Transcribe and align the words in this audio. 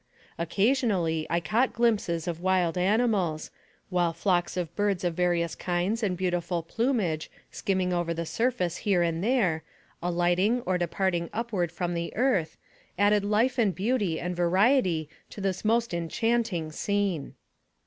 Occasionally 0.39 1.27
I 1.29 1.39
caught 1.39 1.73
glimpses 1.73 2.27
of 2.27 2.41
wild 2.41 2.75
ani 2.75 3.03
mals, 3.03 3.51
while 3.91 4.13
flocks 4.13 4.57
of 4.57 4.75
birds 4.75 5.03
of 5.03 5.13
various 5.13 5.53
kinds 5.53 6.01
and 6.01 6.17
beau 6.17 6.31
tiful 6.31 6.63
plumage 6.63 7.29
skimming 7.51 7.93
over 7.93 8.11
the 8.11 8.25
surface 8.25 8.77
here 8.77 9.03
and 9.03 9.17
AMONG 9.17 9.21
THE 9.21 9.27
SIOUX 9.27 9.43
INDIANS. 9.43 10.65
155 10.65 10.65
there, 10.65 10.65
alighting 10.65 10.65
or 10.65 10.87
darting 10.87 11.29
upward 11.31 11.71
from 11.71 11.93
the 11.93 12.11
earth, 12.15 12.57
added 12.97 13.23
life 13.23 13.59
and 13.59 13.75
beauty 13.75 14.19
and 14.19 14.35
variety 14.35 15.07
to 15.29 15.39
this 15.39 15.63
most 15.63 15.93
enchant 15.93 16.51
ing 16.51 16.71
scene. 16.71 17.35